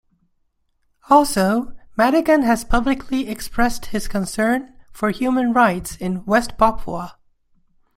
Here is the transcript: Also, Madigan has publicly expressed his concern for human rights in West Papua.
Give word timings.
Also, 1.11 1.75
Madigan 1.95 2.41
has 2.41 2.63
publicly 2.63 3.29
expressed 3.29 3.85
his 3.85 4.07
concern 4.07 4.73
for 4.91 5.11
human 5.11 5.53
rights 5.53 5.95
in 5.97 6.25
West 6.25 6.57
Papua. 6.57 7.19